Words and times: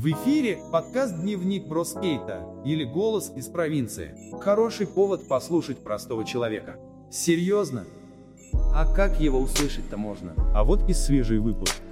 В 0.00 0.06
эфире 0.06 0.60
подкаст 0.72 1.20
«Дневник 1.20 1.66
Броскейта» 1.66 2.42
или 2.64 2.84
«Голос 2.84 3.30
из 3.36 3.48
провинции». 3.48 4.14
Хороший 4.40 4.86
повод 4.86 5.28
послушать 5.28 5.76
простого 5.76 6.24
человека. 6.24 6.76
Серьезно? 7.10 7.84
А 8.74 8.90
как 8.94 9.20
его 9.20 9.38
услышать-то 9.38 9.98
можно? 9.98 10.32
А 10.54 10.64
вот 10.64 10.88
и 10.88 10.94
свежий 10.94 11.38
выпуск. 11.38 11.82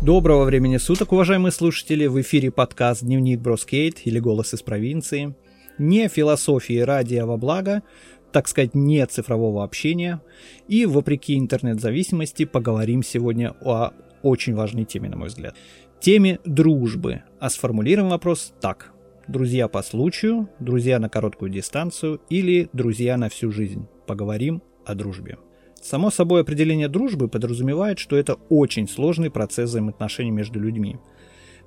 Доброго 0.00 0.44
времени 0.44 0.76
суток, 0.76 1.10
уважаемые 1.10 1.50
слушатели! 1.50 2.06
В 2.06 2.20
эфире 2.20 2.52
подкаст 2.52 3.02
«Дневник 3.02 3.40
Броскейт» 3.40 4.06
или 4.06 4.20
«Голос 4.20 4.54
из 4.54 4.62
провинции». 4.62 5.34
Не 5.76 6.06
философии 6.06 6.78
ради, 6.78 7.16
а 7.16 7.26
во 7.26 7.36
благо, 7.36 7.82
так 8.30 8.46
сказать, 8.46 8.76
не 8.76 9.04
цифрового 9.04 9.64
общения. 9.64 10.22
И, 10.68 10.86
вопреки 10.86 11.36
интернет-зависимости, 11.36 12.44
поговорим 12.44 13.02
сегодня 13.02 13.56
о 13.60 13.90
очень 14.22 14.54
важной 14.54 14.84
теме, 14.84 15.08
на 15.08 15.16
мой 15.16 15.28
взгляд 15.28 15.56
теме 16.00 16.38
дружбы, 16.44 17.22
а 17.40 17.50
сформулируем 17.50 18.10
вопрос 18.10 18.52
так. 18.60 18.92
Друзья 19.26 19.68
по 19.68 19.82
случаю, 19.82 20.48
друзья 20.58 20.98
на 20.98 21.08
короткую 21.08 21.50
дистанцию 21.50 22.20
или 22.30 22.70
друзья 22.72 23.16
на 23.16 23.28
всю 23.28 23.50
жизнь. 23.50 23.86
Поговорим 24.06 24.62
о 24.86 24.94
дружбе. 24.94 25.38
Само 25.82 26.10
собой 26.10 26.42
определение 26.42 26.88
дружбы 26.88 27.28
подразумевает, 27.28 27.98
что 27.98 28.16
это 28.16 28.34
очень 28.48 28.88
сложный 28.88 29.30
процесс 29.30 29.70
взаимоотношений 29.70 30.30
между 30.30 30.60
людьми. 30.60 30.96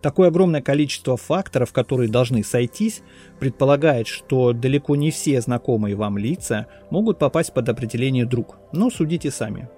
Такое 0.01 0.29
огромное 0.29 0.61
количество 0.61 1.15
факторов, 1.15 1.71
которые 1.71 2.09
должны 2.09 2.43
сойтись, 2.43 3.03
предполагает, 3.39 4.07
что 4.07 4.51
далеко 4.51 4.95
не 4.95 5.11
все 5.11 5.39
знакомые 5.41 5.95
вам 5.95 6.17
лица 6.17 6.67
могут 6.89 7.19
попасть 7.19 7.53
под 7.53 7.69
определение 7.69 8.25
друг. 8.25 8.57
Но 8.73 8.89
судите 8.89 9.29
сами. 9.29 9.69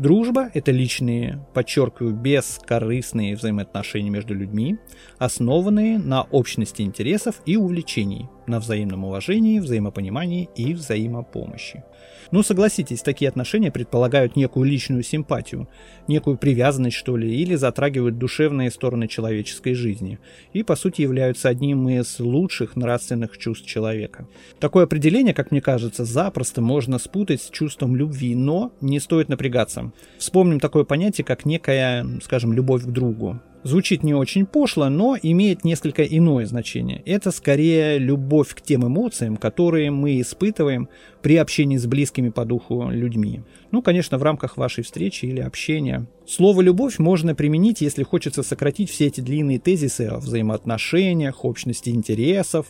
Дружба– 0.00 0.50
это 0.54 0.72
личные, 0.72 1.46
подчеркиваю, 1.52 2.14
бескорыстные 2.14 3.36
взаимоотношения 3.36 4.08
между 4.08 4.32
людьми, 4.32 4.78
основанные 5.18 5.98
на 5.98 6.22
общности 6.22 6.80
интересов 6.80 7.42
и 7.44 7.58
увлечений, 7.58 8.26
на 8.46 8.60
взаимном 8.60 9.04
уважении, 9.04 9.58
взаимопонимании 9.58 10.48
и 10.56 10.74
взаимопомощи. 10.74 11.84
Ну, 12.30 12.44
согласитесь, 12.44 13.02
такие 13.02 13.28
отношения 13.28 13.72
предполагают 13.72 14.36
некую 14.36 14.64
личную 14.64 15.02
симпатию, 15.02 15.68
некую 16.06 16.38
привязанность, 16.38 16.96
что 16.96 17.16
ли, 17.16 17.34
или 17.34 17.56
затрагивают 17.56 18.18
душевные 18.18 18.70
стороны 18.70 19.08
человеческой 19.08 19.74
жизни, 19.74 20.20
и, 20.52 20.62
по 20.62 20.76
сути, 20.76 21.02
являются 21.02 21.48
одним 21.48 21.88
из 21.88 22.20
лучших 22.20 22.76
нравственных 22.76 23.36
чувств 23.36 23.66
человека. 23.66 24.28
Такое 24.60 24.84
определение, 24.84 25.34
как 25.34 25.50
мне 25.50 25.60
кажется, 25.60 26.04
запросто 26.04 26.62
можно 26.62 26.98
спутать 26.98 27.42
с 27.42 27.50
чувством 27.50 27.96
любви, 27.96 28.36
но 28.36 28.72
не 28.80 29.00
стоит 29.00 29.28
напрягаться. 29.28 29.92
Вспомним 30.18 30.60
такое 30.60 30.84
понятие, 30.84 31.24
как 31.24 31.44
некая, 31.44 32.06
скажем, 32.22 32.52
любовь 32.52 32.84
к 32.84 32.90
другу. 32.90 33.40
Звучит 33.62 34.02
не 34.02 34.14
очень 34.14 34.46
пошло, 34.46 34.88
но 34.88 35.18
имеет 35.20 35.64
несколько 35.64 36.02
иное 36.02 36.46
значение. 36.46 37.02
Это 37.04 37.30
скорее 37.30 37.98
любовь 37.98 38.54
к 38.54 38.62
тем 38.62 38.86
эмоциям, 38.86 39.36
которые 39.36 39.90
мы 39.90 40.20
испытываем 40.20 40.88
при 41.20 41.36
общении 41.36 41.76
с 41.76 41.86
близкими 41.86 42.30
по 42.30 42.46
духу 42.46 42.88
людьми. 42.90 43.42
Ну, 43.70 43.82
конечно, 43.82 44.16
в 44.16 44.22
рамках 44.22 44.56
вашей 44.56 44.82
встречи 44.82 45.26
или 45.26 45.40
общения. 45.40 46.06
Слово 46.26 46.62
«любовь» 46.62 46.98
можно 46.98 47.34
применить, 47.34 47.82
если 47.82 48.02
хочется 48.02 48.42
сократить 48.42 48.88
все 48.88 49.08
эти 49.08 49.20
длинные 49.20 49.58
тезисы 49.58 50.02
о 50.06 50.18
взаимоотношениях, 50.18 51.44
общности 51.44 51.90
интересов, 51.90 52.68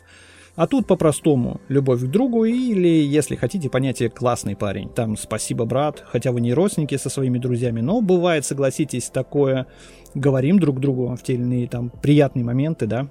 а 0.57 0.67
тут 0.67 0.87
по-простому, 0.87 1.61
любовь 1.69 2.03
к 2.03 2.07
другу 2.07 2.45
или, 2.45 2.89
если 2.89 3.37
хотите, 3.37 3.71
понятие 3.71 4.11
«классный 4.11 4.57
парень». 4.57 4.89
Там 4.89 5.17
«спасибо, 5.17 5.65
брат», 5.65 6.05
хотя 6.07 6.33
вы 6.33 6.41
не 6.41 6.53
родственники 6.53 6.97
со 6.97 7.09
своими 7.09 7.39
друзьями, 7.39 7.81
но 7.81 8.01
бывает, 8.01 8.45
согласитесь, 8.45 9.11
такое 9.11 9.67
говорим 10.15 10.59
друг 10.59 10.81
другу 10.81 11.15
в 11.17 11.23
те 11.23 11.35
или 11.35 11.43
иные 11.43 11.69
там 11.69 11.91
приятные 11.91 12.45
моменты, 12.45 12.87
да. 12.87 13.09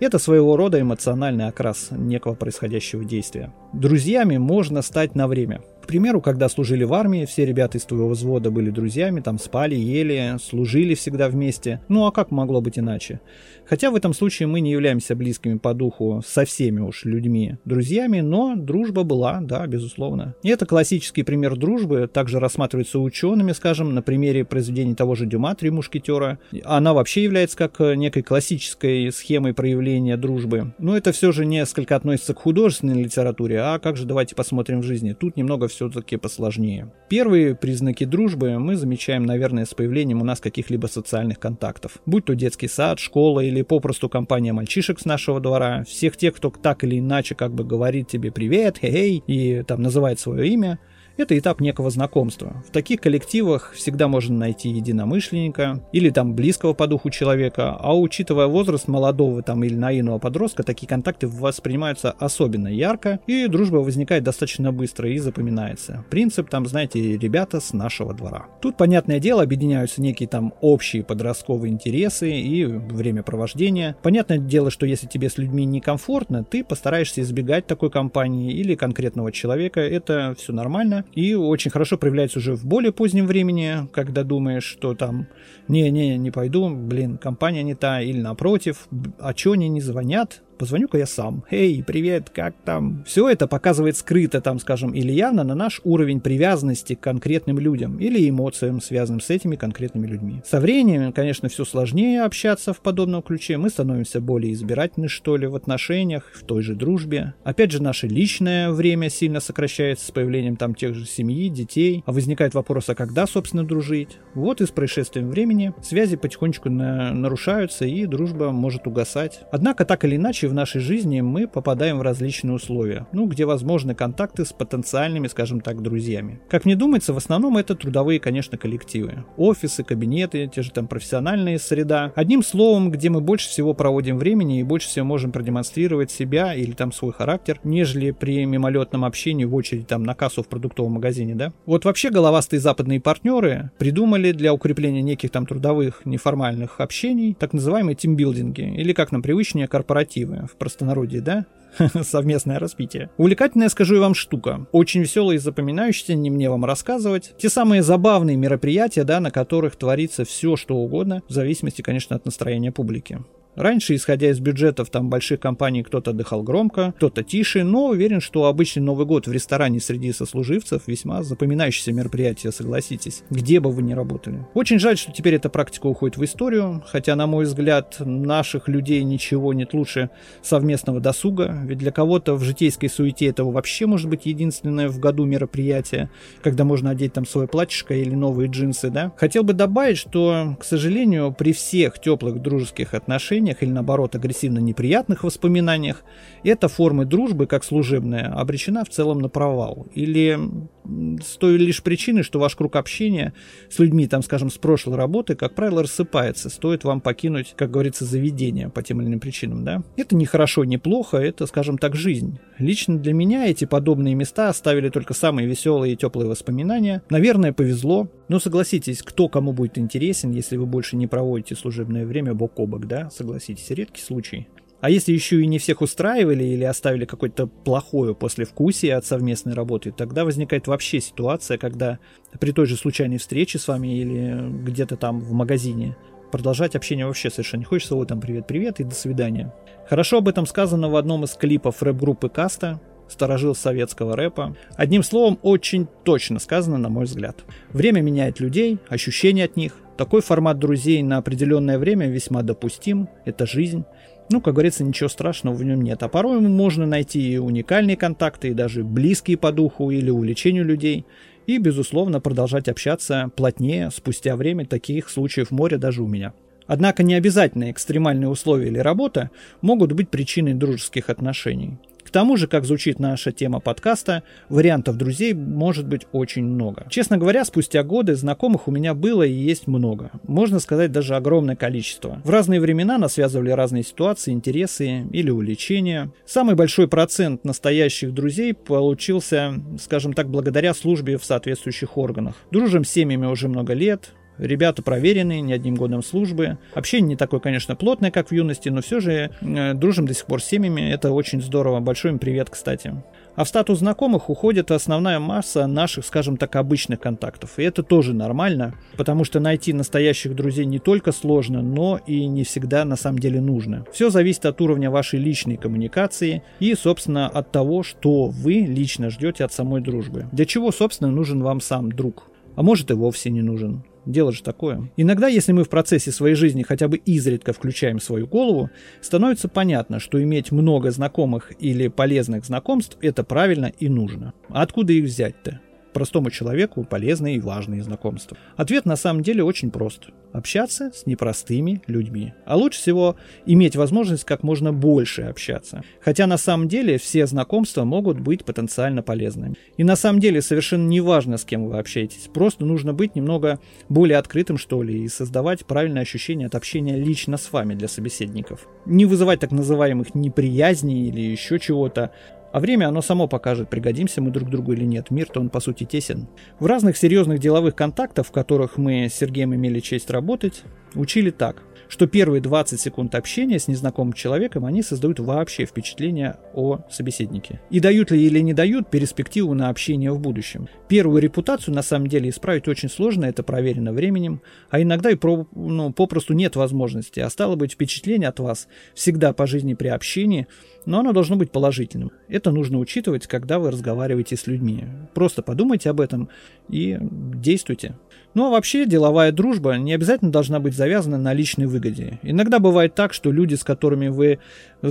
Это 0.00 0.18
своего 0.18 0.56
рода 0.56 0.80
эмоциональный 0.80 1.46
окрас 1.46 1.88
некого 1.90 2.34
происходящего 2.34 3.04
действия. 3.04 3.52
Друзьями 3.72 4.36
можно 4.36 4.82
стать 4.82 5.14
на 5.14 5.28
время– 5.28 5.62
примеру, 5.92 6.22
когда 6.22 6.48
служили 6.48 6.84
в 6.84 6.94
армии, 6.94 7.26
все 7.26 7.44
ребята 7.44 7.76
из 7.76 7.84
твоего 7.84 8.08
взвода 8.08 8.50
были 8.50 8.70
друзьями, 8.70 9.20
там 9.20 9.38
спали, 9.38 9.74
ели, 9.74 10.38
служили 10.42 10.94
всегда 10.94 11.28
вместе. 11.28 11.82
Ну 11.88 12.06
а 12.06 12.12
как 12.12 12.30
могло 12.30 12.62
быть 12.62 12.78
иначе? 12.78 13.20
Хотя 13.66 13.90
в 13.90 13.94
этом 13.94 14.14
случае 14.14 14.46
мы 14.46 14.62
не 14.62 14.72
являемся 14.72 15.14
близкими 15.14 15.58
по 15.58 15.74
духу 15.74 16.22
со 16.26 16.46
всеми 16.46 16.80
уж 16.80 17.04
людьми 17.04 17.56
друзьями, 17.66 18.20
но 18.20 18.54
дружба 18.56 19.02
была, 19.02 19.40
да, 19.42 19.66
безусловно. 19.66 20.34
И 20.42 20.48
это 20.48 20.64
классический 20.64 21.24
пример 21.24 21.56
дружбы, 21.56 22.08
также 22.10 22.40
рассматривается 22.40 22.98
учеными, 22.98 23.52
скажем, 23.52 23.94
на 23.94 24.00
примере 24.00 24.46
произведений 24.46 24.94
того 24.94 25.14
же 25.14 25.26
Дюма 25.26 25.54
«Три 25.54 25.68
мушкетера». 25.68 26.38
Она 26.64 26.94
вообще 26.94 27.22
является 27.22 27.58
как 27.58 27.78
некой 27.80 28.22
классической 28.22 29.12
схемой 29.12 29.52
проявления 29.52 30.16
дружбы. 30.16 30.72
Но 30.78 30.96
это 30.96 31.12
все 31.12 31.32
же 31.32 31.44
несколько 31.44 31.96
относится 31.96 32.32
к 32.32 32.38
художественной 32.38 33.02
литературе, 33.02 33.60
а 33.60 33.78
как 33.78 33.98
же 33.98 34.06
давайте 34.06 34.34
посмотрим 34.34 34.80
в 34.80 34.84
жизни. 34.84 35.12
Тут 35.12 35.36
немного 35.36 35.68
все-таки 35.90 36.16
посложнее. 36.16 36.92
Первые 37.08 37.54
признаки 37.54 38.04
дружбы 38.04 38.58
мы 38.58 38.76
замечаем, 38.76 39.24
наверное, 39.24 39.64
с 39.64 39.74
появлением 39.74 40.20
у 40.20 40.24
нас 40.24 40.40
каких-либо 40.40 40.86
социальных 40.86 41.38
контактов. 41.38 41.98
Будь 42.06 42.24
то 42.24 42.34
детский 42.34 42.68
сад, 42.68 42.98
школа 42.98 43.40
или 43.40 43.62
попросту 43.62 44.08
компания 44.08 44.52
мальчишек 44.52 45.00
с 45.00 45.04
нашего 45.04 45.40
двора, 45.40 45.84
всех 45.84 46.16
тех, 46.16 46.34
кто 46.34 46.50
так 46.50 46.84
или 46.84 46.98
иначе 46.98 47.34
как 47.34 47.54
бы 47.54 47.64
говорит 47.64 48.08
тебе 48.08 48.30
привет, 48.30 48.78
хей, 48.78 49.22
и 49.26 49.62
там 49.62 49.82
называет 49.82 50.20
свое 50.20 50.48
имя– 50.48 50.78
это 51.16 51.38
этап 51.38 51.60
некого 51.60 51.90
знакомства. 51.90 52.62
В 52.66 52.70
таких 52.70 53.00
коллективах 53.00 53.72
всегда 53.74 54.08
можно 54.08 54.36
найти 54.36 54.68
единомышленника 54.70 55.80
или 55.92 56.10
там 56.10 56.34
близкого 56.34 56.72
по 56.72 56.86
духу 56.86 57.10
человека, 57.10 57.76
а 57.78 57.96
учитывая 57.96 58.46
возраст 58.46 58.88
молодого 58.88 59.42
там 59.42 59.64
или 59.64 59.74
наивного 59.74 60.18
подростка, 60.18 60.62
такие 60.62 60.86
контакты 60.86 61.26
воспринимаются 61.26 62.10
особенно 62.12 62.68
ярко, 62.68 63.20
и 63.26 63.46
дружба 63.46 63.76
возникает 63.76 64.24
достаточно 64.24 64.72
быстро 64.72 65.08
и 65.08 65.18
запоминается. 65.18 66.04
Принцип 66.10 66.48
там, 66.48 66.66
знаете, 66.66 67.16
ребята 67.16 67.60
с 67.60 67.72
нашего 67.72 68.14
двора. 68.14 68.46
Тут, 68.60 68.76
понятное 68.76 69.18
дело, 69.18 69.42
объединяются 69.42 70.00
некие 70.02 70.28
там 70.28 70.52
общие 70.60 71.04
подростковые 71.04 71.72
интересы 71.72 72.30
и 72.32 72.64
времяпровождения. 72.64 73.96
Понятное 74.02 74.38
дело, 74.38 74.70
что 74.70 74.86
если 74.86 75.06
тебе 75.06 75.28
с 75.28 75.38
людьми 75.38 75.64
некомфортно, 75.64 76.44
ты 76.44 76.64
постараешься 76.64 77.20
избегать 77.20 77.66
такой 77.66 77.90
компании 77.90 78.52
или 78.52 78.74
конкретного 78.74 79.32
человека, 79.32 79.80
это 79.80 80.34
все 80.38 80.52
нормально, 80.52 81.01
и 81.12 81.34
очень 81.34 81.70
хорошо 81.70 81.98
проявляется 81.98 82.38
уже 82.38 82.54
в 82.54 82.64
более 82.64 82.92
позднем 82.92 83.26
времени, 83.26 83.88
когда 83.92 84.22
думаешь, 84.24 84.64
что 84.64 84.94
там 84.94 85.26
не-не, 85.68 86.16
не 86.16 86.30
пойду, 86.30 86.68
блин, 86.68 87.18
компания 87.18 87.62
не 87.62 87.74
та, 87.74 88.00
или 88.00 88.20
напротив, 88.20 88.88
а 89.18 89.34
чё 89.34 89.52
они 89.52 89.68
не 89.68 89.80
звонят, 89.80 90.42
позвоню-ка 90.62 90.96
я 90.96 91.06
сам. 91.06 91.42
Эй, 91.50 91.82
привет, 91.84 92.30
как 92.30 92.54
там? 92.64 93.02
Все 93.04 93.28
это 93.28 93.48
показывает 93.48 93.96
скрыто, 93.96 94.40
там, 94.40 94.60
скажем, 94.60 94.92
или 94.92 95.10
явно 95.10 95.42
на 95.42 95.56
наш 95.56 95.80
уровень 95.82 96.20
привязанности 96.20 96.94
к 96.94 97.00
конкретным 97.00 97.58
людям 97.58 97.98
или 97.98 98.30
эмоциям, 98.30 98.80
связанным 98.80 99.20
с 99.20 99.28
этими 99.30 99.56
конкретными 99.56 100.06
людьми. 100.06 100.40
Со 100.48 100.60
временем, 100.60 101.12
конечно, 101.12 101.48
все 101.48 101.64
сложнее 101.64 102.22
общаться 102.22 102.72
в 102.72 102.80
подобном 102.80 103.22
ключе. 103.22 103.56
Мы 103.56 103.70
становимся 103.70 104.20
более 104.20 104.52
избирательны, 104.52 105.08
что 105.08 105.36
ли, 105.36 105.48
в 105.48 105.56
отношениях, 105.56 106.30
в 106.32 106.44
той 106.44 106.62
же 106.62 106.76
дружбе. 106.76 107.34
Опять 107.42 107.72
же, 107.72 107.82
наше 107.82 108.06
личное 108.06 108.70
время 108.70 109.10
сильно 109.10 109.40
сокращается 109.40 110.06
с 110.06 110.12
появлением 110.12 110.54
там 110.54 110.76
тех 110.76 110.94
же 110.94 111.06
семьи, 111.06 111.48
детей. 111.48 112.04
А 112.06 112.12
возникает 112.12 112.54
вопрос, 112.54 112.88
а 112.88 112.94
когда, 112.94 113.26
собственно, 113.26 113.64
дружить? 113.66 114.18
Вот 114.34 114.60
и 114.60 114.66
с 114.66 114.70
происшествием 114.70 115.28
времени 115.28 115.74
связи 115.82 116.14
потихонечку 116.14 116.70
на 116.70 117.12
нарушаются, 117.12 117.84
и 117.84 118.06
дружба 118.06 118.52
может 118.52 118.86
угасать. 118.86 119.40
Однако, 119.50 119.84
так 119.84 120.04
или 120.04 120.14
иначе, 120.14 120.51
в 120.52 120.54
нашей 120.54 120.82
жизни 120.82 121.22
мы 121.22 121.48
попадаем 121.48 121.98
в 121.98 122.02
различные 122.02 122.54
условия, 122.54 123.06
ну, 123.12 123.26
где 123.26 123.46
возможны 123.46 123.94
контакты 123.94 124.44
с 124.44 124.52
потенциальными, 124.52 125.26
скажем 125.26 125.60
так, 125.60 125.82
друзьями. 125.82 126.40
Как 126.50 126.66
мне 126.66 126.76
думается, 126.76 127.14
в 127.14 127.16
основном 127.16 127.56
это 127.56 127.74
трудовые, 127.74 128.20
конечно, 128.20 128.58
коллективы. 128.58 129.24
Офисы, 129.38 129.82
кабинеты, 129.82 130.50
те 130.54 130.62
же 130.62 130.70
там 130.70 130.86
профессиональные 130.86 131.58
среда. 131.58 132.12
Одним 132.14 132.42
словом, 132.42 132.90
где 132.90 133.08
мы 133.08 133.22
больше 133.22 133.48
всего 133.48 133.72
проводим 133.72 134.18
времени 134.18 134.60
и 134.60 134.62
больше 134.62 134.88
всего 134.88 135.06
можем 135.06 135.32
продемонстрировать 135.32 136.10
себя 136.10 136.54
или 136.54 136.72
там 136.72 136.92
свой 136.92 137.12
характер, 137.12 137.58
нежели 137.64 138.10
при 138.10 138.44
мимолетном 138.44 139.06
общении 139.06 139.46
в 139.46 139.54
очередь 139.54 139.86
там 139.86 140.02
на 140.02 140.14
кассу 140.14 140.42
в 140.42 140.48
продуктовом 140.48 140.92
магазине, 140.92 141.34
да? 141.34 141.52
Вот 141.64 141.86
вообще 141.86 142.10
головастые 142.10 142.60
западные 142.60 143.00
партнеры 143.00 143.70
придумали 143.78 144.32
для 144.32 144.52
укрепления 144.52 145.00
неких 145.00 145.30
там 145.30 145.46
трудовых 145.46 146.02
неформальных 146.04 146.78
общений 146.78 147.34
так 147.38 147.54
называемые 147.54 147.96
тимбилдинги, 147.96 148.74
или 148.76 148.92
как 148.92 149.12
нам 149.12 149.22
привычнее, 149.22 149.66
корпоративы 149.66 150.31
в 150.46 150.56
простонародье, 150.56 151.20
да? 151.20 151.46
совместное 152.02 152.58
распитие. 152.58 153.10
Увлекательная, 153.16 153.68
скажу 153.68 153.94
я 153.94 154.00
вам, 154.00 154.14
штука. 154.14 154.66
Очень 154.72 155.02
веселая 155.02 155.36
и 155.36 155.40
запоминающаяся, 155.40 156.14
не 156.14 156.30
мне 156.30 156.50
вам 156.50 156.64
рассказывать. 156.64 157.34
Те 157.38 157.48
самые 157.48 157.82
забавные 157.82 158.36
мероприятия, 158.36 159.04
да, 159.04 159.20
на 159.20 159.30
которых 159.30 159.76
творится 159.76 160.24
все, 160.24 160.56
что 160.56 160.76
угодно, 160.76 161.22
в 161.28 161.32
зависимости, 161.32 161.82
конечно, 161.82 162.16
от 162.16 162.24
настроения 162.24 162.72
публики. 162.72 163.20
Раньше, 163.54 163.94
исходя 163.94 164.30
из 164.30 164.40
бюджетов 164.40 164.88
там 164.88 165.10
больших 165.10 165.40
компаний, 165.40 165.82
кто-то 165.82 166.12
отдыхал 166.12 166.42
громко, 166.42 166.94
кто-то 166.96 167.22
тише, 167.22 167.64
но 167.64 167.88
уверен, 167.88 168.22
что 168.22 168.46
обычный 168.46 168.80
Новый 168.80 169.04
год 169.04 169.26
в 169.26 169.32
ресторане 169.32 169.78
среди 169.78 170.10
сослуживцев 170.12 170.82
весьма 170.86 171.22
запоминающееся 171.22 171.92
мероприятие, 171.92 172.50
согласитесь, 172.50 173.24
где 173.28 173.60
бы 173.60 173.70
вы 173.70 173.82
ни 173.82 173.92
работали. 173.92 174.46
Очень 174.54 174.78
жаль, 174.78 174.96
что 174.96 175.12
теперь 175.12 175.34
эта 175.34 175.50
практика 175.50 175.86
уходит 175.86 176.16
в 176.16 176.24
историю, 176.24 176.82
хотя, 176.86 177.14
на 177.14 177.26
мой 177.26 177.44
взгляд, 177.44 177.96
наших 178.00 178.68
людей 178.68 179.02
ничего 179.02 179.52
нет 179.52 179.74
лучше 179.74 180.08
совместного 180.40 181.00
досуга, 181.00 181.54
ведь 181.66 181.78
для 181.78 181.92
кого-то 181.92 182.36
в 182.36 182.42
житейской 182.42 182.88
суете 182.88 183.26
этого 183.26 183.50
вообще 183.50 183.84
может 183.84 184.08
быть 184.08 184.24
единственное 184.24 184.88
в 184.88 184.98
году 184.98 185.26
мероприятие, 185.26 186.08
когда 186.42 186.64
можно 186.64 186.88
одеть 186.88 187.12
там 187.12 187.26
свое 187.26 187.48
платьишко 187.48 187.94
или 187.94 188.14
новые 188.14 188.48
джинсы, 188.48 188.88
да. 188.88 189.12
Хотел 189.18 189.42
бы 189.42 189.52
добавить, 189.52 189.98
что, 189.98 190.56
к 190.58 190.64
сожалению, 190.64 191.34
при 191.36 191.52
всех 191.52 192.00
теплых 192.00 192.40
дружеских 192.40 192.94
отношениях 192.94 193.41
или 193.42 193.70
наоборот 193.70 194.14
агрессивно 194.14 194.58
неприятных 194.58 195.24
воспоминаниях, 195.24 196.04
эта 196.44 196.68
форма 196.68 197.04
дружбы, 197.04 197.46
как 197.46 197.64
служебная, 197.64 198.32
обречена 198.32 198.84
в 198.84 198.88
целом 198.88 199.18
на 199.18 199.28
провал. 199.28 199.86
Или 199.94 200.38
с 200.84 201.36
той 201.36 201.56
лишь 201.56 201.82
причины, 201.82 202.22
что 202.22 202.38
ваш 202.38 202.56
круг 202.56 202.76
общения 202.76 203.32
с 203.70 203.78
людьми, 203.78 204.06
там, 204.06 204.22
скажем, 204.22 204.50
с 204.50 204.58
прошлой 204.58 204.96
работы, 204.96 205.34
как 205.34 205.54
правило, 205.54 205.82
рассыпается. 205.82 206.50
Стоит 206.50 206.84
вам 206.84 207.00
покинуть, 207.00 207.54
как 207.56 207.70
говорится, 207.70 208.04
заведение 208.04 208.68
по 208.68 208.82
тем 208.82 209.00
или 209.00 209.08
иным 209.08 209.20
причинам, 209.20 209.64
да? 209.64 209.82
Это 209.96 210.16
не 210.16 210.26
хорошо, 210.26 210.64
не 210.64 210.78
плохо, 210.78 211.18
это, 211.18 211.46
скажем 211.46 211.78
так, 211.78 211.94
жизнь. 211.94 212.38
Лично 212.58 212.98
для 212.98 213.12
меня 213.12 213.46
эти 213.46 213.64
подобные 213.64 214.14
места 214.14 214.48
оставили 214.48 214.88
только 214.88 215.14
самые 215.14 215.46
веселые 215.46 215.94
и 215.94 215.96
теплые 215.96 216.28
воспоминания. 216.28 217.02
Наверное, 217.10 217.52
повезло. 217.52 218.08
Но 218.32 218.40
согласитесь, 218.40 219.02
кто 219.02 219.28
кому 219.28 219.52
будет 219.52 219.76
интересен, 219.76 220.30
если 220.30 220.56
вы 220.56 220.64
больше 220.64 220.96
не 220.96 221.06
проводите 221.06 221.54
служебное 221.54 222.06
время 222.06 222.32
бок 222.32 222.58
о 222.60 222.66
бок, 222.66 222.86
да? 222.86 223.10
Согласитесь, 223.10 223.68
редкий 223.68 224.00
случай. 224.00 224.48
А 224.80 224.88
если 224.88 225.12
еще 225.12 225.42
и 225.42 225.46
не 225.46 225.58
всех 225.58 225.82
устраивали 225.82 226.42
или 226.42 226.64
оставили 226.64 227.04
какое-то 227.04 227.46
плохое 227.46 228.14
послевкусие 228.14 228.96
от 228.96 229.04
совместной 229.04 229.52
работы, 229.52 229.92
тогда 229.92 230.24
возникает 230.24 230.66
вообще 230.66 231.02
ситуация, 231.02 231.58
когда 231.58 231.98
при 232.40 232.52
той 232.52 232.64
же 232.64 232.78
случайной 232.78 233.18
встрече 233.18 233.58
с 233.58 233.68
вами 233.68 233.98
или 233.98 234.48
где-то 234.64 234.96
там 234.96 235.20
в 235.20 235.32
магазине 235.32 235.94
продолжать 236.30 236.74
общение 236.74 237.04
вообще 237.04 237.28
совершенно 237.28 237.60
не 237.60 237.66
хочется. 237.66 237.96
Вот 237.96 238.08
там 238.08 238.18
привет-привет 238.22 238.80
и 238.80 238.84
до 238.84 238.94
свидания. 238.94 239.52
Хорошо 239.90 240.16
об 240.16 240.28
этом 240.28 240.46
сказано 240.46 240.88
в 240.88 240.96
одном 240.96 241.24
из 241.24 241.34
клипов 241.34 241.82
рэп-группы 241.82 242.30
Каста, 242.30 242.80
сторожил 243.12 243.54
советского 243.54 244.16
рэпа. 244.16 244.56
Одним 244.76 245.02
словом, 245.02 245.38
очень 245.42 245.86
точно 246.04 246.38
сказано, 246.38 246.78
на 246.78 246.88
мой 246.88 247.04
взгляд. 247.04 247.44
Время 247.72 248.00
меняет 248.00 248.40
людей, 248.40 248.78
ощущения 248.88 249.44
от 249.44 249.56
них. 249.56 249.76
Такой 249.96 250.22
формат 250.22 250.58
друзей 250.58 251.02
на 251.02 251.18
определенное 251.18 251.78
время 251.78 252.08
весьма 252.08 252.42
допустим. 252.42 253.08
Это 253.24 253.46
жизнь. 253.46 253.84
Ну, 254.30 254.40
как 254.40 254.54
говорится, 254.54 254.82
ничего 254.82 255.08
страшного 255.08 255.54
в 255.54 255.62
нем 255.62 255.82
нет. 255.82 256.02
А 256.02 256.08
порой 256.08 256.40
можно 256.40 256.86
найти 256.86 257.34
и 257.34 257.38
уникальные 257.38 257.96
контакты, 257.96 258.48
и 258.48 258.54
даже 258.54 258.82
близкие 258.82 259.36
по 259.36 259.52
духу 259.52 259.90
или 259.90 260.10
увлечению 260.10 260.64
людей. 260.64 261.04
И, 261.46 261.58
безусловно, 261.58 262.20
продолжать 262.20 262.68
общаться 262.68 263.30
плотнее 263.36 263.90
спустя 263.90 264.36
время. 264.36 264.64
Таких 264.64 265.10
случаев 265.10 265.50
море 265.50 265.76
даже 265.76 266.02
у 266.02 266.08
меня. 266.08 266.32
Однако 266.66 267.02
не 267.02 267.14
обязательно 267.14 267.70
экстремальные 267.70 268.28
условия 268.28 268.68
или 268.68 268.78
работа 268.78 269.30
могут 269.60 269.92
быть 269.92 270.08
причиной 270.08 270.54
дружеских 270.54 271.10
отношений 271.10 271.78
тому 272.12 272.36
же, 272.36 272.46
как 272.46 272.64
звучит 272.64 272.98
наша 272.98 273.32
тема 273.32 273.58
подкаста, 273.60 274.22
вариантов 274.48 274.96
друзей 274.96 275.34
может 275.34 275.86
быть 275.86 276.06
очень 276.12 276.44
много. 276.44 276.86
Честно 276.90 277.18
говоря, 277.18 277.44
спустя 277.44 277.82
годы 277.82 278.14
знакомых 278.14 278.68
у 278.68 278.70
меня 278.70 278.94
было 278.94 279.22
и 279.22 279.32
есть 279.32 279.66
много. 279.66 280.10
Можно 280.26 280.60
сказать, 280.60 280.92
даже 280.92 281.16
огромное 281.16 281.56
количество. 281.56 282.20
В 282.24 282.30
разные 282.30 282.60
времена 282.60 282.98
нас 282.98 283.14
связывали 283.14 283.50
разные 283.50 283.82
ситуации, 283.82 284.32
интересы 284.32 285.06
или 285.10 285.30
увлечения. 285.30 286.12
Самый 286.26 286.54
большой 286.54 286.86
процент 286.86 287.44
настоящих 287.44 288.12
друзей 288.12 288.54
получился, 288.54 289.54
скажем 289.80 290.12
так, 290.12 290.28
благодаря 290.28 290.74
службе 290.74 291.18
в 291.18 291.24
соответствующих 291.24 291.96
органах. 291.96 292.34
Дружим 292.50 292.84
с 292.84 292.90
семьями 292.90 293.26
уже 293.26 293.48
много 293.48 293.72
лет, 293.72 294.12
Ребята 294.38 294.82
проверенные, 294.82 295.40
не 295.40 295.52
одним 295.52 295.74
годом 295.74 296.02
службы. 296.02 296.58
Общение 296.74 297.10
не 297.10 297.16
такое, 297.16 297.40
конечно, 297.40 297.76
плотное, 297.76 298.10
как 298.10 298.28
в 298.28 298.32
юности, 298.32 298.68
но 298.68 298.80
все 298.80 299.00
же 299.00 299.30
э, 299.40 299.74
дружим 299.74 300.06
до 300.06 300.14
сих 300.14 300.26
пор 300.26 300.42
с 300.42 300.46
семьями. 300.46 300.80
Это 300.90 301.12
очень 301.12 301.42
здорово. 301.42 301.80
Большой 301.80 302.12
им 302.12 302.18
привет, 302.18 302.50
кстати. 302.50 302.94
А 303.34 303.44
в 303.44 303.48
статус 303.48 303.78
знакомых 303.78 304.28
уходит 304.30 304.70
основная 304.70 305.18
масса 305.18 305.66
наших, 305.66 306.04
скажем 306.04 306.36
так, 306.36 306.56
обычных 306.56 307.00
контактов. 307.00 307.58
И 307.58 307.62
это 307.62 307.82
тоже 307.82 308.14
нормально, 308.14 308.74
потому 308.96 309.24
что 309.24 309.40
найти 309.40 309.72
настоящих 309.72 310.34
друзей 310.34 310.64
не 310.66 310.78
только 310.78 311.12
сложно, 311.12 311.62
но 311.62 312.00
и 312.06 312.26
не 312.26 312.44
всегда 312.44 312.84
на 312.84 312.96
самом 312.96 313.18
деле 313.18 313.40
нужно. 313.40 313.86
Все 313.92 314.10
зависит 314.10 314.46
от 314.46 314.60
уровня 314.60 314.90
вашей 314.90 315.18
личной 315.18 315.56
коммуникации 315.56 316.42
и, 316.60 316.74
собственно, 316.74 317.28
от 317.28 317.52
того, 317.52 317.82
что 317.82 318.26
вы 318.26 318.54
лично 318.60 319.10
ждете 319.10 319.44
от 319.44 319.52
самой 319.52 319.80
дружбы. 319.80 320.26
Для 320.32 320.44
чего, 320.44 320.70
собственно, 320.72 321.10
нужен 321.10 321.42
вам 321.42 321.60
сам 321.60 321.90
друг. 321.90 322.28
А 322.54 322.62
может 322.62 322.90
и 322.90 322.94
вовсе 322.94 323.30
не 323.30 323.40
нужен. 323.40 323.82
Дело 324.04 324.32
же 324.32 324.42
такое. 324.42 324.90
Иногда, 324.96 325.28
если 325.28 325.52
мы 325.52 325.64
в 325.64 325.68
процессе 325.68 326.10
своей 326.10 326.34
жизни 326.34 326.62
хотя 326.62 326.88
бы 326.88 326.96
изредка 326.96 327.52
включаем 327.52 328.00
свою 328.00 328.26
голову, 328.26 328.70
становится 329.00 329.48
понятно, 329.48 330.00
что 330.00 330.22
иметь 330.22 330.50
много 330.50 330.90
знакомых 330.90 331.52
или 331.60 331.88
полезных 331.88 332.44
знакомств– 332.44 332.96
это 333.00 333.22
правильно 333.22 333.72
и 333.78 333.88
нужно. 333.88 334.34
А 334.48 334.62
откуда 334.62 334.92
их 334.92 335.04
взять-то? 335.04 335.60
Простому 335.92 336.30
человеку 336.30 336.84
полезные 336.84 337.36
и 337.36 337.40
важные 337.40 337.82
знакомства? 337.82 338.36
Ответ 338.56 338.84
на 338.86 338.96
самом 338.96 339.22
деле 339.22 339.44
очень 339.44 339.70
прост. 339.70 340.08
Общаться 340.32 340.90
с 340.94 341.06
непростыми 341.06 341.82
людьми. 341.86 342.32
А 342.46 342.56
лучше 342.56 342.80
всего 342.80 343.16
иметь 343.44 343.76
возможность 343.76 344.24
как 344.24 344.42
можно 344.42 344.72
больше 344.72 345.22
общаться. 345.22 345.82
Хотя 346.00 346.26
на 346.26 346.38
самом 346.38 346.68
деле 346.68 346.98
все 346.98 347.26
знакомства 347.26 347.84
могут 347.84 348.18
быть 348.18 348.44
потенциально 348.44 349.02
полезными. 349.02 349.56
И 349.76 349.84
на 349.84 349.96
самом 349.96 350.20
деле 350.20 350.40
совершенно 350.40 350.88
не 350.88 351.00
важно, 351.00 351.36
с 351.36 351.44
кем 351.44 351.66
вы 351.66 351.78
общаетесь. 351.78 352.28
Просто 352.32 352.64
нужно 352.64 352.94
быть 352.94 353.14
немного 353.14 353.60
более 353.88 354.18
открытым, 354.18 354.56
что 354.56 354.82
ли, 354.82 355.04
и 355.04 355.08
создавать 355.08 355.66
правильное 355.66 356.02
ощущение 356.02 356.46
от 356.46 356.54
общения 356.54 356.96
лично 356.96 357.36
с 357.36 357.52
вами 357.52 357.74
для 357.74 357.88
собеседников. 357.88 358.66
Не 358.86 359.04
вызывать 359.04 359.40
так 359.40 359.50
называемых 359.50 360.14
неприязней 360.14 361.08
или 361.08 361.20
еще 361.20 361.58
чего-то, 361.58 362.10
а 362.52 362.60
время 362.60 362.88
оно 362.88 363.02
само 363.02 363.26
покажет, 363.26 363.68
пригодимся 363.70 364.20
мы 364.20 364.30
друг 364.30 364.50
другу 364.50 364.72
или 364.72 364.84
нет. 364.84 365.10
Мир-то 365.10 365.40
он 365.40 365.48
по 365.48 365.60
сути 365.60 365.84
тесен. 365.84 366.28
В 366.60 366.66
разных 366.66 366.96
серьезных 366.96 367.38
деловых 367.38 367.74
контактах, 367.74 368.26
в 368.26 368.30
которых 368.30 368.76
мы 368.76 369.08
с 369.08 369.14
Сергеем 369.14 369.54
имели 369.54 369.80
честь 369.80 370.10
работать, 370.10 370.62
учили 370.94 371.30
так 371.30 371.62
что 371.92 372.06
первые 372.06 372.40
20 372.40 372.80
секунд 372.80 373.14
общения 373.14 373.58
с 373.58 373.68
незнакомым 373.68 374.14
человеком, 374.14 374.64
они 374.64 374.82
создают 374.82 375.20
вообще 375.20 375.66
впечатление 375.66 376.38
о 376.54 376.78
собеседнике. 376.90 377.60
И 377.68 377.80
дают 377.80 378.10
ли 378.10 378.24
или 378.24 378.38
не 378.38 378.54
дают 378.54 378.88
перспективу 378.88 379.52
на 379.52 379.68
общение 379.68 380.10
в 380.10 380.18
будущем. 380.18 380.68
Первую 380.88 381.20
репутацию 381.20 381.74
на 381.74 381.82
самом 381.82 382.06
деле 382.06 382.30
исправить 382.30 382.66
очень 382.66 382.88
сложно, 382.88 383.26
это 383.26 383.42
проверено 383.42 383.92
временем, 383.92 384.40
а 384.70 384.80
иногда 384.80 385.10
и 385.10 385.16
про, 385.16 385.46
ну, 385.54 385.92
попросту 385.92 386.32
нет 386.32 386.56
возможности, 386.56 387.20
а 387.20 387.28
стало 387.28 387.56
быть 387.56 387.72
впечатление 387.72 388.30
от 388.30 388.40
вас 388.40 388.68
всегда 388.94 389.34
по 389.34 389.46
жизни 389.46 389.74
при 389.74 389.88
общении, 389.88 390.46
но 390.86 391.00
оно 391.00 391.12
должно 391.12 391.36
быть 391.36 391.52
положительным. 391.52 392.10
Это 392.26 392.52
нужно 392.52 392.78
учитывать, 392.78 393.26
когда 393.26 393.58
вы 393.58 393.70
разговариваете 393.70 394.38
с 394.38 394.46
людьми. 394.46 394.86
Просто 395.12 395.42
подумайте 395.42 395.90
об 395.90 396.00
этом 396.00 396.30
и 396.70 396.96
действуйте. 397.02 397.96
Ну 398.34 398.46
а 398.46 398.50
вообще 398.50 398.86
деловая 398.86 399.30
дружба 399.30 399.74
не 399.74 399.92
обязательно 399.92 400.32
должна 400.32 400.58
быть 400.58 400.74
завязана 400.74 401.18
на 401.18 401.34
личной 401.34 401.66
выгоде. 401.82 402.18
Иногда 402.22 402.58
бывает 402.58 402.94
так, 402.94 403.12
что 403.12 403.32
люди, 403.32 403.54
с 403.54 403.64
которыми 403.64 404.08
вы 404.08 404.38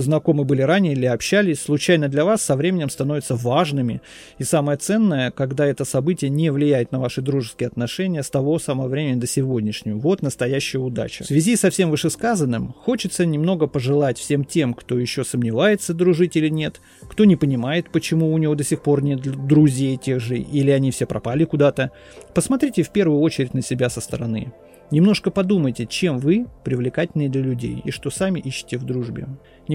знакомы 0.00 0.44
были 0.44 0.62
ранее 0.62 0.94
или 0.94 1.06
общались, 1.06 1.60
случайно 1.60 2.08
для 2.08 2.24
вас 2.24 2.42
со 2.42 2.56
временем 2.56 2.90
становятся 2.90 3.36
важными. 3.36 4.00
И 4.38 4.44
самое 4.44 4.78
ценное, 4.78 5.30
когда 5.30 5.66
это 5.66 5.84
событие 5.84 6.30
не 6.30 6.50
влияет 6.50 6.92
на 6.92 7.00
ваши 7.00 7.20
дружеские 7.20 7.66
отношения 7.66 8.22
с 8.22 8.30
того 8.30 8.58
самого 8.58 8.88
времени 8.88 9.20
до 9.20 9.26
сегодняшнего. 9.26 9.98
Вот 9.98 10.22
настоящая 10.22 10.78
удача. 10.78 11.24
В 11.24 11.26
связи 11.26 11.56
со 11.56 11.70
всем 11.70 11.90
вышесказанным, 11.90 12.72
хочется 12.72 13.26
немного 13.26 13.66
пожелать 13.66 14.18
всем 14.18 14.44
тем, 14.44 14.74
кто 14.74 14.98
еще 14.98 15.24
сомневается, 15.24 15.94
дружить 15.94 16.36
или 16.36 16.48
нет, 16.48 16.80
кто 17.02 17.24
не 17.24 17.36
понимает, 17.36 17.90
почему 17.90 18.32
у 18.32 18.38
него 18.38 18.54
до 18.54 18.64
сих 18.64 18.82
пор 18.82 19.02
нет 19.02 19.20
друзей 19.46 19.96
тех 19.96 20.20
же, 20.20 20.38
или 20.38 20.70
они 20.70 20.90
все 20.90 21.06
пропали 21.06 21.44
куда-то, 21.44 21.90
посмотрите 22.34 22.82
в 22.82 22.90
первую 22.90 23.20
очередь 23.20 23.54
на 23.54 23.62
себя 23.62 23.90
со 23.90 24.00
стороны. 24.00 24.52
Немножко 24.92 25.30
подумайте, 25.30 25.86
чем 25.86 26.18
вы 26.18 26.46
привлекательны 26.64 27.30
для 27.30 27.40
людей 27.40 27.80
и 27.82 27.90
что 27.90 28.10
сами 28.10 28.40
ищете 28.40 28.76
в 28.76 28.84
дружбе. 28.84 29.26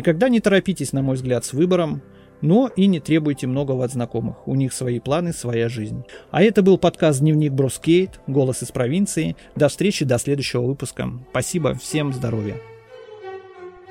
Никогда 0.07 0.29
не 0.29 0.39
торопитесь, 0.39 0.93
на 0.93 1.01
мой 1.01 1.17
взгляд, 1.17 1.43
с 1.43 1.51
выбором, 1.51 2.01
но 2.39 2.71
и 2.73 2.85
не 2.87 3.01
требуйте 3.01 3.45
многого 3.45 3.83
от 3.83 3.91
знакомых. 3.91 4.47
У 4.47 4.55
них 4.55 4.71
свои 4.71 5.01
планы, 5.01 5.33
своя 5.33 5.67
жизнь. 5.67 6.05
А 6.31 6.41
это 6.41 6.61
был 6.61 6.77
подкаст 6.77 7.19
«Дневник 7.19 7.51
Броскейт», 7.51 8.21
«Голос 8.25 8.63
из 8.63 8.71
провинции». 8.71 9.35
До 9.57 9.67
встречи, 9.67 10.05
до 10.05 10.17
следующего 10.17 10.61
выпуска. 10.61 11.11
Спасибо, 11.31 11.73
всем 11.73 12.13
здоровья. 12.13 12.55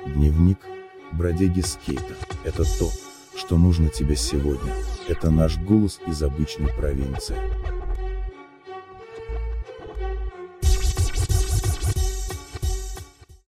Дневник 0.07 0.57
бродяги 1.11 1.61
скейта. 1.61 2.15
Это 2.43 2.63
то, 2.63 2.89
что 3.37 3.59
нужно 3.59 3.89
тебе 3.89 4.15
сегодня. 4.15 4.73
Это 5.07 5.29
наш 5.29 5.59
голос 5.59 5.99
из 6.07 6.23
обычной 6.23 6.73
провинции. 6.75 7.35